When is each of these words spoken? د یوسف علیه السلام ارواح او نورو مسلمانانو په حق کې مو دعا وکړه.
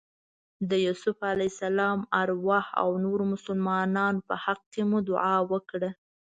د 0.69 0.71
یوسف 0.85 1.17
علیه 1.31 1.49
السلام 1.53 1.99
ارواح 2.21 2.65
او 2.81 2.89
نورو 3.05 3.23
مسلمانانو 3.33 4.19
په 4.29 4.35
حق 4.43 4.61
کې 4.73 4.81
مو 4.89 4.99
دعا 5.09 5.37
وکړه. 5.51 5.89